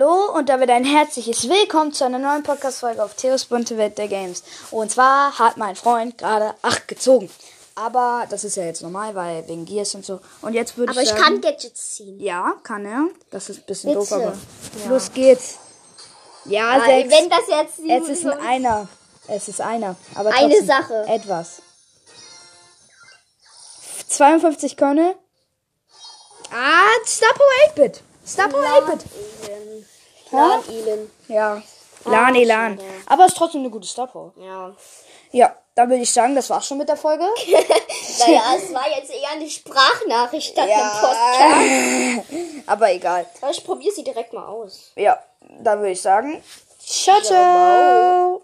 [0.00, 4.08] Hallo und damit ein herzliches Willkommen zu einer neuen Podcast-Folge auf Theos bunte Welt der
[4.08, 4.42] Games.
[4.70, 7.28] Und zwar hat mein Freund gerade acht gezogen.
[7.74, 10.20] Aber das ist ja jetzt normal, weil wegen Gears und so.
[10.40, 11.22] Und jetzt würde Aber ich ich sagen...
[11.22, 12.18] kann Gadgets ziehen.
[12.18, 13.08] Ja, kann er.
[13.30, 14.22] Das ist ein bisschen doof, Bitte.
[14.28, 14.36] aber...
[14.88, 15.58] Los geht's.
[16.46, 17.14] Ja, Aber sechs.
[17.14, 18.88] wenn das jetzt es ist ein Einer.
[19.28, 19.96] Es ist einer.
[20.14, 21.04] Aber Eine Sache.
[21.08, 21.60] Etwas.
[24.08, 25.14] 52 Körner.
[26.50, 28.02] Ah, Star Power 8-Bit.
[28.26, 29.04] Star Power 8-Bit.
[30.30, 31.10] Plan Elend.
[31.28, 31.62] Ja.
[32.04, 32.80] Lan, Elan.
[33.06, 34.32] Aber ist trotzdem eine gute Star Power.
[34.36, 34.72] Ja.
[35.32, 37.24] Ja, dann würde ich sagen, das war's schon mit der Folge.
[38.18, 42.66] Naja, es war jetzt eher eine Sprachnachricht statt ein Podcast.
[42.66, 43.24] Aber egal.
[43.40, 44.92] Aber ich probiere sie direkt mal aus.
[44.96, 45.18] Ja,
[45.60, 46.42] dann würde ich sagen,
[46.78, 48.42] ciao, ciao.